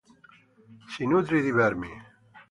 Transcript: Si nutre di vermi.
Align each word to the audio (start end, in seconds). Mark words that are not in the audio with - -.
Si 0.91 1.03
nutre 1.05 1.39
di 1.45 1.51
vermi. 1.57 1.91